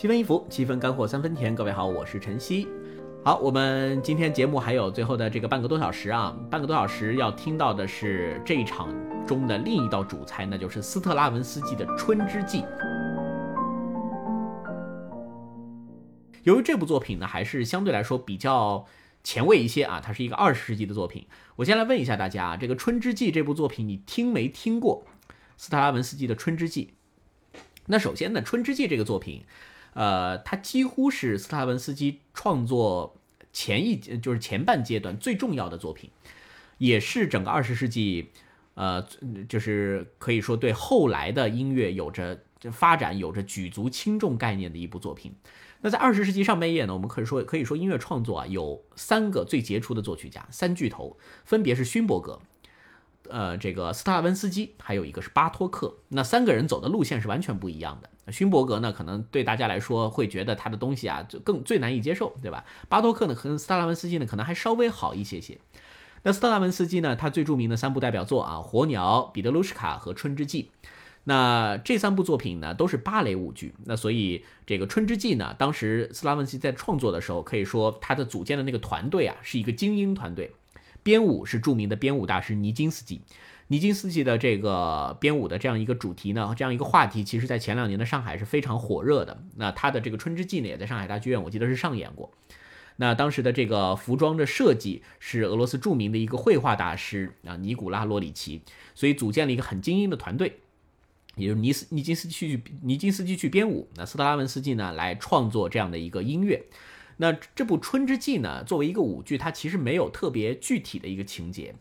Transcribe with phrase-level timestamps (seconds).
[0.00, 1.54] 七分衣服，七分干货，三分甜。
[1.54, 2.66] 各位好，我是晨曦。
[3.22, 8.88] 好，我们今天节目还有最后的这个半个多小时啊，半个多小时要听到的是这一场
[9.26, 12.62] 中的另一道主菜，那就是斯特拉文斯基的《春之祭》。
[16.44, 18.86] 由于这部作品呢，还是相对来说比较
[19.22, 21.26] 前卫一些啊，它是一个二十世纪的作品。
[21.56, 25.04] 我先来问一下大家啊，这个《春之祭》这部作品你听没听过？
[25.58, 26.94] 斯特拉文斯基的《春之祭》。
[27.88, 29.42] 那首先呢，《春之祭》这个作品。
[29.94, 33.16] 呃，它几乎是斯特拉文斯基创作
[33.52, 36.10] 前一就是前半阶段最重要的作品，
[36.78, 38.30] 也是整个二十世纪，
[38.74, 39.04] 呃，
[39.48, 42.40] 就是可以说对后来的音乐有着
[42.72, 45.34] 发展有着举足轻重概念的一部作品。
[45.80, 52.40] 那在二十世纪上半叶呢，我们可以说可以说音乐创作啊有三个最杰出的作曲家，三巨头分别是勋伯格。
[53.28, 58.10] 呃，这个斯特拉文斯基，还有一个是巴托克，那三个人走的路线是完全不一样的。
[58.32, 62.64] 勋伯格呢，可能对大家来说会觉得他的东西啊，就更最难以接受，对吧？
[62.88, 65.58] 巴托克呢，和斯特拉文斯基呢，可能还稍微好一些些。
[66.22, 70.70] 那斯特拉文斯基呢，他最著名的三部代表作啊，《火鸟》、《彼得鲁什卡》和《春之祭》。
[71.24, 73.74] 那这三部作品呢，都是芭蕾舞剧。
[73.84, 80.52] 那所以这个《春之祭》呢，当时斯拉文斯基在创作的时候，可以说他的组建的那个团队啊，是一个精英团队。
[81.02, 83.22] 编舞是著名的编舞大师尼金斯基，
[83.70, 89.44] 尼金斯基的这个编舞的这样一个主题呢，这样一个话题，其实在前两年的上海是非常火热的。
[89.54, 92.32] 那他的这个《春之祭》呢，也在上海大剧院，我记得是上演过。
[92.96, 98.60] 那当时的这个服装的设计是俄罗斯著名的一个绘画大师啊，尼古拉洛里奇，
[98.96, 100.58] 所以组建了一个很精英的团队，
[101.36, 106.64] 也就是尼斯尼金斯基去尼金斯基去编舞，那斯特拉文斯基呢来创作这样的一个音乐。
[107.18, 111.74] 那这部《春之祭》呢，作为一个舞剧，它其实没有特别具体的一个情节，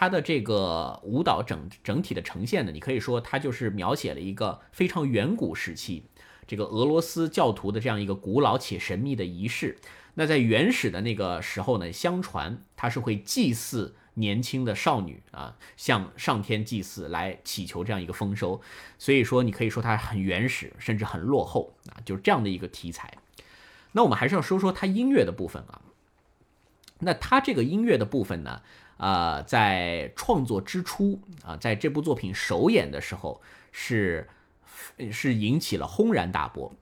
[0.00, 6.04] 它的这个舞蹈整整体的呈现呢，你可以说它就是描写了一个非常远古时期
[6.46, 9.76] 这个俄罗斯教徒的这样一个古老且神秘的仪式。
[10.14, 18.60] 那在原始的那个时候呢，相传他是会祭祀年轻的少女啊，向上天祭祀来祈求这样一个丰收。
[18.98, 23.14] 所以说，你可以说它很原始，甚至很落后啊，就是这样的一个题材。
[23.90, 25.82] 那我们还是要说说它音乐的部分啊。
[27.00, 28.62] 那它这个音乐的部分呢，
[28.98, 33.40] 呃，在创作之初啊，在这部作品首演的时候
[33.72, 34.28] 是
[35.10, 36.72] 是引起了轰然大波。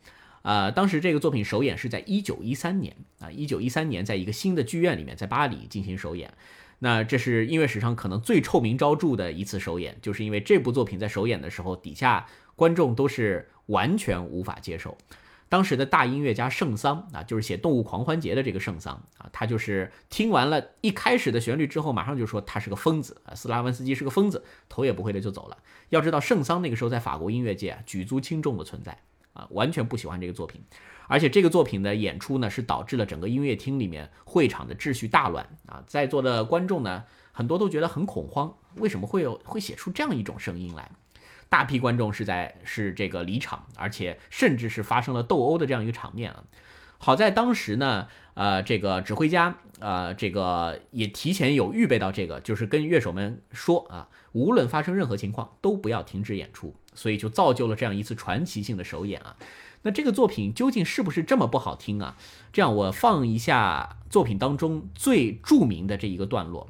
[0.43, 6.32] 呃，当时这个作品首演是在一九一三年啊，一九一三年在一个新的剧院里面，在巴黎进行首演。
[6.78, 14.97] 那这是音乐史上可能最臭名昭著的一次首演，就是因为这部作品在首演的时候，底下观众都是完全无法接受。
[15.49, 25.56] 当时的大音乐家圣桑啊，就是写《动物狂欢节》的这个圣桑啊，他就是听完了一开始的旋律之后，马上就说他是个疯子啊，斯拉文斯基是个疯子，头也不回的就走了。
[25.91, 28.99] 要知道圣桑那个时候在法国音乐界啊举足轻重的存在
[29.35, 30.61] 啊，完全不喜欢这个作品，
[31.06, 40.91] 而且这个作品的演出呢，是导致了整个音乐厅里面会场的秩序大乱啊，在座的观众呢，很多都觉得很恐慌，为什么会有会写出这样一种声音来？
[41.49, 46.45] 大批观众是在是这个离场，而且甚至是发生了斗殴的这样一个场面啊。
[46.99, 59.37] 好在当时呢，呃，这个指挥家呃，这个也提前有预备到这个，就是跟乐手们说啊，无论发生任何情况都不要停止演出，所以就造就了这样一次传奇性的首演啊。
[59.83, 62.17] 那这个作品究竟是不是这么不好听啊？
[62.51, 66.69] 这样我放一下作品当中最著名的这一个段落。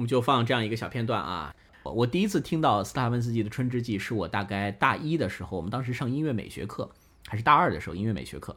[0.00, 1.54] 我们就放这样一个小片段啊。
[1.82, 6.90] 我第一次听到斯塔文斯基的《春之祭》，是我大概大一的时候，我们当时上音乐美学课，
[7.26, 8.56] 还是大二的时候音乐美学课。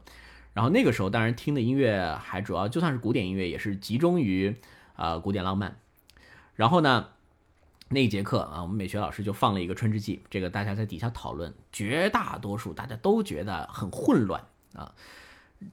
[0.54, 4.56] 然后那个时候，当然听的音乐还主要就算是古典音乐，也是集中于
[4.96, 5.78] 呃古典浪漫。
[6.56, 7.10] 然后呢，
[7.90, 14.46] 那一节课啊，我们美学老师就放了一个《春之祭》，这个大家在底下讨论，绝大多数大家都觉得很混乱
[14.76, 14.94] 啊。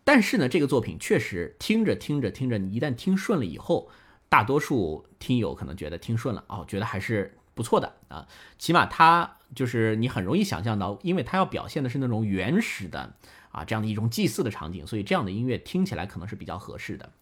[0.02, 3.88] 但是呢，这个作品确实听着听着听着，你一旦听顺了以后，
[4.30, 8.26] 大多数听友可能觉得听顺了哦，觉得还是不错的啊。
[8.58, 13.12] 起码它就是你很容易想象到，因为它要表现的是那种原始的
[13.50, 17.12] 啊这样的一种祭祀的场景，所以这样的音乐听起来可能是比较合适的。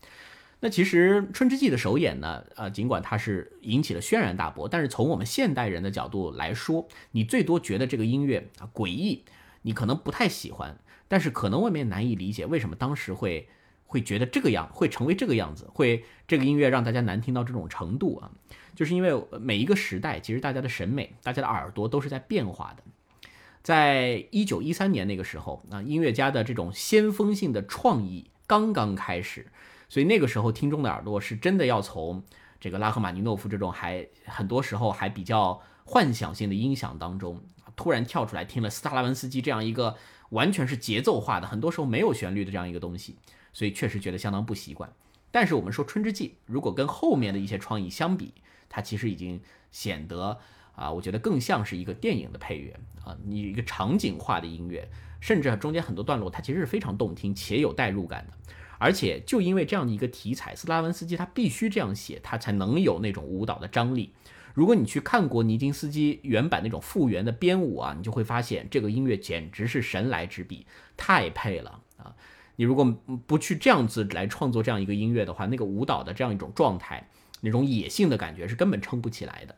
[0.61, 9.25] 那其实《春之祭》的首演呢，呃，尽管它是引起了轩然大波，但是从我们现代人的角度来说，你最多觉得这个音乐啊诡异，
[9.63, 10.79] 你可能不太喜欢。
[11.11, 13.49] 但是可能未免难以理解，为什么当时会
[13.89, 18.31] 会觉得这个样，会成为这个样子，会这个音乐让大家难听到这种程度啊？
[18.77, 22.83] 就是因为每一个时代，其实大家的审美、大家的耳朵都是在变化的。
[23.63, 29.47] 在一九一三年那个时候，啊，音乐家的这种先锋性的创意刚刚开始，
[29.89, 32.23] 所以那个时候听众的耳朵是真的要从
[32.61, 37.41] 这个拉赫玛尼诺夫这种还很多时候还比较幻想性的音响当中，
[37.75, 39.97] 突然跳出来听了斯特拉文斯基这样一个。
[40.31, 43.17] 完全是节奏化的，很多时候没有旋律的这样一个东西，
[43.53, 44.93] 所以确实觉得相当不习惯。
[45.31, 48.33] 但是我们说《春之祭》，如果跟后面的一些创意相比，
[48.69, 49.41] 它其实已经
[49.71, 50.39] 显得
[50.75, 54.89] 啊，我觉得更像是一个电影的配乐啊，你一个场景化的音乐，
[55.21, 58.33] 甚至中间很多段落它其实是非常动听且有代入感的。
[58.79, 64.13] 而且就因为这样的一个题材，斯拉文斯基他必须这样写，他才能有那种舞蹈的张力。
[64.55, 70.65] 如果你去看过尼金斯基原版那种复原的编舞啊，你就会发现这个音乐简直是神来之笔，
[70.97, 72.15] 太配了啊！
[72.59, 72.85] 你如果
[73.25, 77.09] 不去这样子来创作这样一个音乐的话，那个舞蹈的这样一种状态，
[77.43, 79.55] 那种野性的感觉是根本撑不起来的。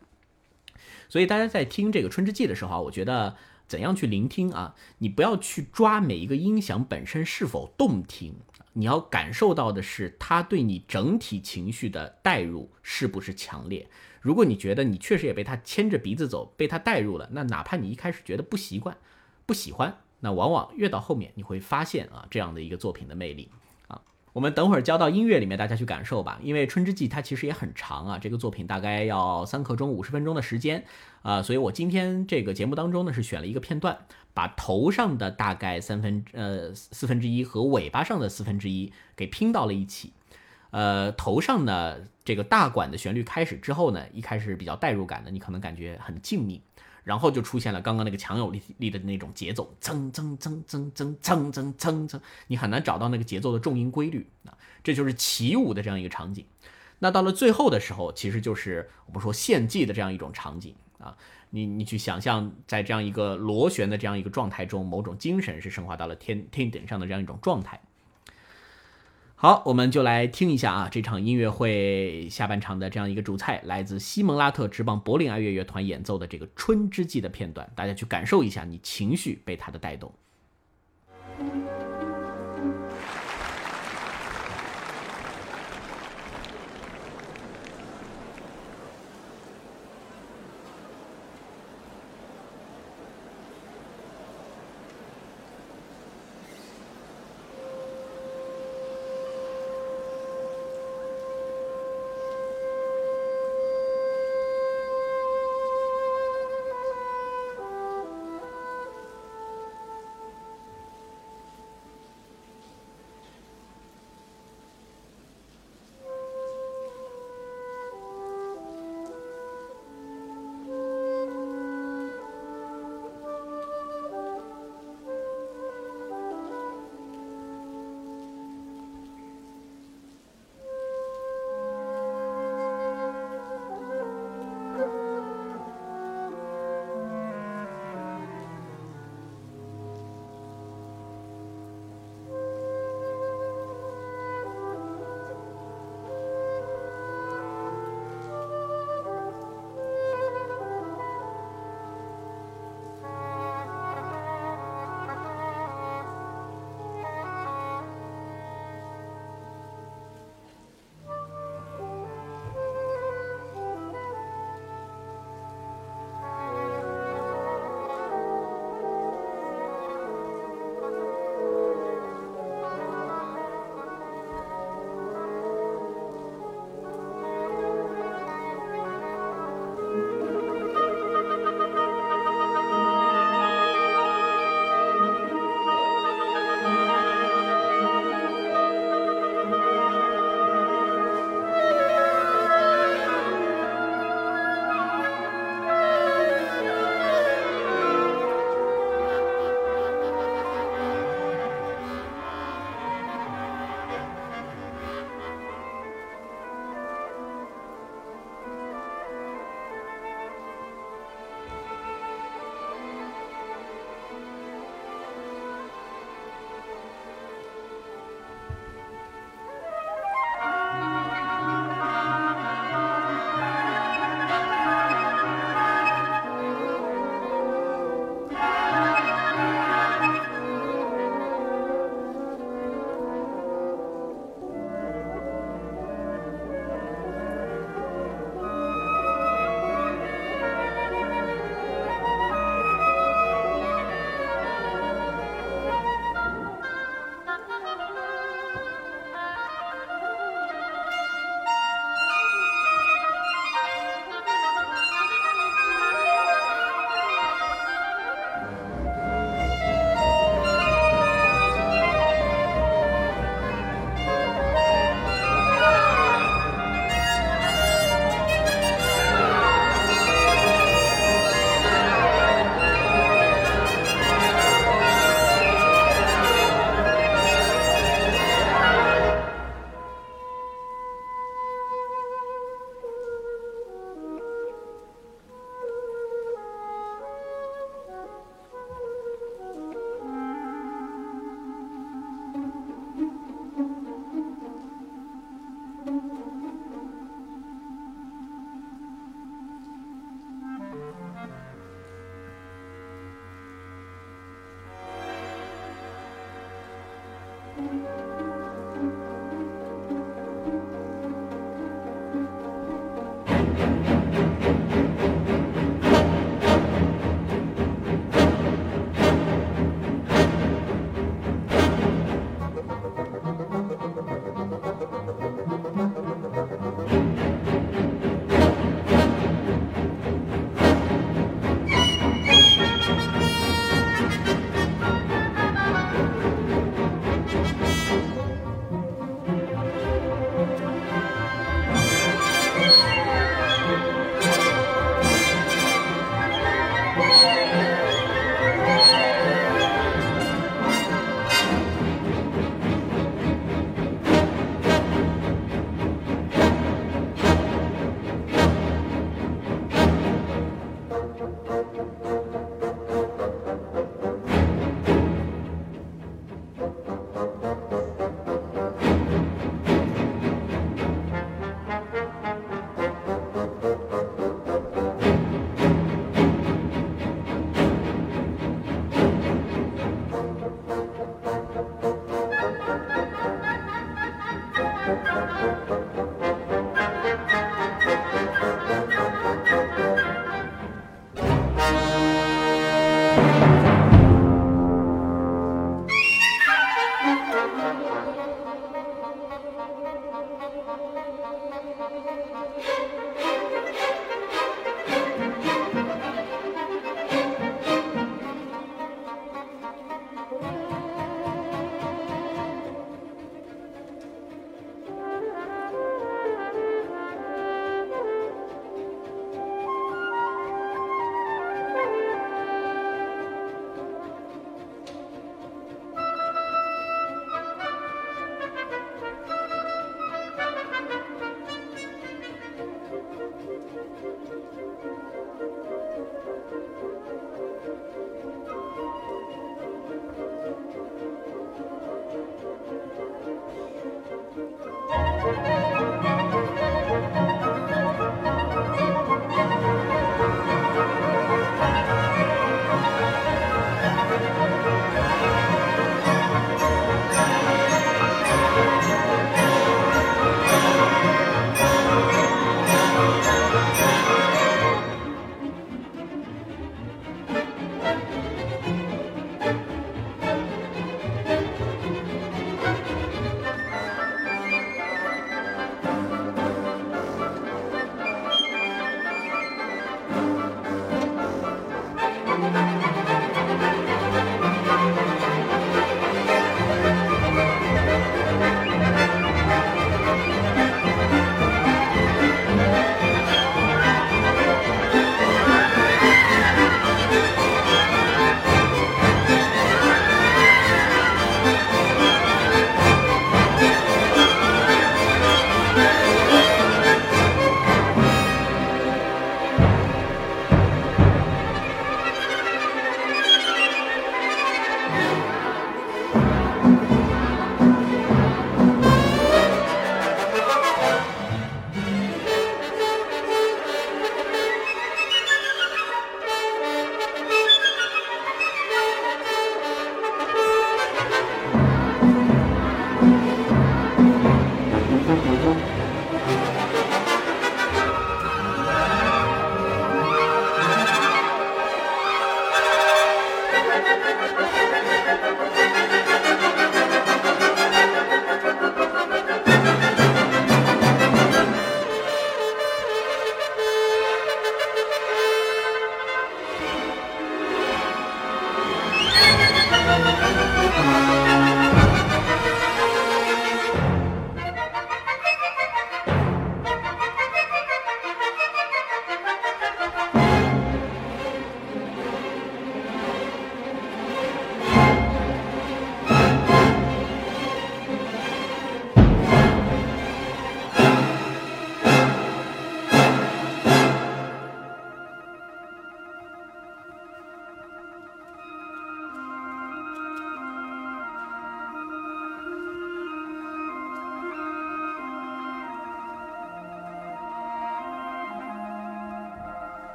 [1.09, 3.37] 所以大家在听这个《春之祭》的时候，我觉得
[3.67, 4.75] 怎样去聆听啊？
[4.99, 8.35] 你不要去抓每一个音响本身是否动听，
[8.75, 13.89] 你要感受到的是它对你整体情绪的带入是不是强烈。
[14.21, 18.99] 如果你觉得你确实也被他牵着鼻子走，被他带入了，那哪怕你一开始觉得不习惯、
[19.47, 23.51] 不喜欢，那往往越到后面你会发现啊，这样的一个作品的魅力
[23.89, 24.01] 啊。
[24.33, 26.39] 我们等会儿交到音乐里面，大家去感受吧。
[26.43, 30.85] 因为《春之祭》它其实也很长啊，这个作品大概要三刻钟五十分钟的时间
[31.23, 33.99] 啊，所以我今天这个节目当中呢是选了一个片段，
[34.33, 40.13] 把头上的大概三分呃四分之一和尾巴上的四分之一给拼到了一起。
[40.71, 46.61] 呃，头上呢，这个大管的旋律开始之后呢，一开始比较代入感的，你可能感觉很静谧，
[47.11, 56.47] 然后就出现了刚刚那个强有力力的那种节奏，噌噌噌噌噌噌噌噌，你很难找到那个节奏的重音规律啊，这就是起舞的这样一个场景。
[57.01, 61.17] 那到了最后的时候，其实就是我们说献祭的这样一种场景啊，
[61.51, 67.81] 你你去想象在这样一个螺旋的这样一个状态中，某种精神是升华到了天天顶上的这样一种状态。
[69.43, 80.13] 好，我们就来听一下啊，这场音乐会下半场的这样一个主菜，来自西蒙拉特直棒柏林爱乐乐团演奏的这个《春之祭》的片段，大家去感受一下，你情绪被它的带动。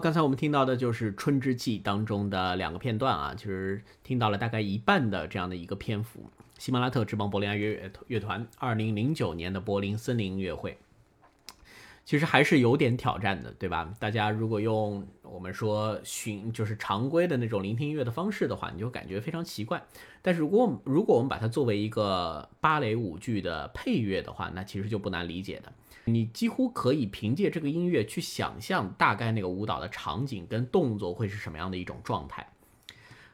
[0.00, 6.30] 刚才我们听到的就是《春之祭》当中的两个片段啊，就是听到了大概一半的这样的一个篇幅。
[6.58, 10.76] 喜马拉特之邦柏林爱乐乐团二零零九年的柏林森林音乐会，
[12.04, 13.94] 其实还是有点挑战的，对吧？
[14.00, 19.82] 大家如果用我们说寻就是常规的那种聆听音乐的方式的话，你就感觉非常奇怪。
[20.20, 25.72] 但是如果如果我们把它作为一个芭蕾舞剧的配乐的话，那其实就不难理解的。
[26.08, 32.48] 你几乎可以凭借这个音乐去想象大概那个舞蹈的场景跟动作会是什么样的一种状态。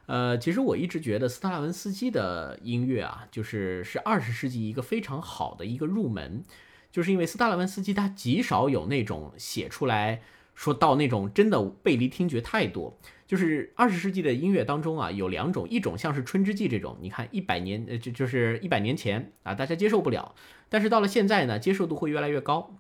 [0.07, 6.45] 呃，其实我一直觉得斯特拉文斯基的音乐啊，就是是二十世纪一个非常好的一个入门，
[6.93, 10.21] 就是因为斯特拉文斯基他极少有那种写出来
[10.55, 12.99] 说到那种真的背离听觉太多。
[13.27, 20.35] 就是二十世纪的音乐当中啊，有两种，一种像是《春之祭》这种，你看一百年，呃，就就是一百年前啊，大家接受不了，
[20.69, 22.77] 但是到了现在呢，接受度会越来越高。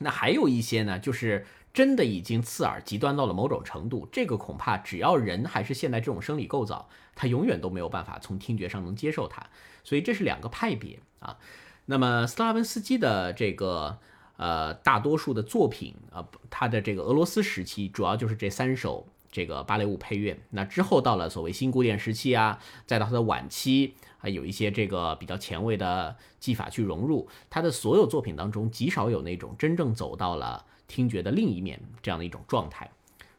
[0.00, 9.46] 那还有一些呢，就是真的已经刺耳极端到了某种程度，这个恐怕只要人还是现在这种生理构造，他永远都没有办法从听觉上能接受它。
[9.84, 11.38] 所以这是两个派别啊。
[11.86, 13.98] 那么斯拉文斯基的这个
[14.36, 19.06] 呃大多数的作品啊，他的这个俄罗斯时期主要就是这三首。
[19.32, 32.90] 这个芭蕾舞配乐，那之后到了所谓新古典时期啊，再到它的晚期，还有一些这个比较前卫的技法去融入他的所有作品当中，极少有那种真正走到了听觉的另一面这样的一种状态。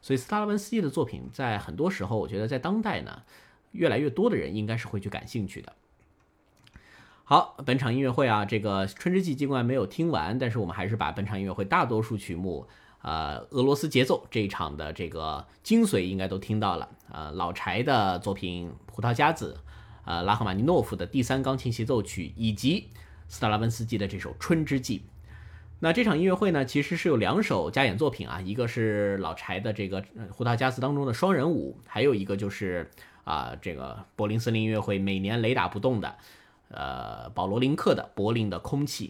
[0.02, 3.22] 所以斯特拉文斯基的作品在很多时候，我觉得在当代呢，
[3.70, 5.72] 越来越多的人应该是会去感兴趣的。
[7.22, 12.66] 好，本场音乐会啊，这个《春之祭》尽管没有听完，但是我们还是把本场音乐会大多数曲目。
[13.04, 16.88] 呃，俄罗斯节奏这一场的这个精髓应该都听到了。
[17.12, 19.58] 呃，老柴的作品《葡萄夹子》，
[20.06, 22.88] 呃，拉赫玛尼诺夫的第三钢琴协奏曲，以及
[23.28, 24.98] 斯特拉文斯基的这首《春之祭》。
[25.80, 32.90] 那这场音乐会呢，其实是有两首加演作品啊，一个是老柴的这个《胡桃夹子》当中的双人舞，还有一个就是
[33.24, 36.16] 啊，这个柏林森林音乐会每年雷打不动的，
[36.68, 39.08] 呃，保罗林克的《柏林的空气》。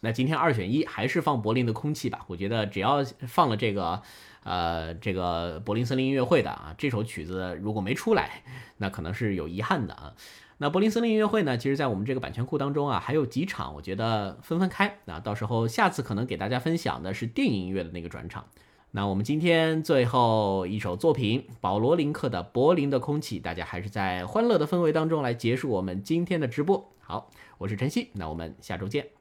[0.00, 2.24] 那今天二选一，还是放柏林的空气吧。
[2.26, 4.02] 我觉得只要放了这个，
[4.42, 8.42] 呃，这个柏林森林音乐会的啊，这首曲子如果没出来，
[8.78, 10.14] 那可能是有遗憾的啊。
[10.58, 14.98] 那柏林森林音乐会呢，其实在我们这个版权库当中啊，还有几场，我觉得分分开。
[15.04, 18.46] 那到时候下次可能给大家分享的是电影音乐的那个转场。
[18.92, 26.90] 那我们今天最后一首作品，保罗林克的《柏林的空气》，大家还是在欢乐的氛围当中来结束我们今天的直播。
[26.98, 29.19] 好，我是晨曦，那我们下周见。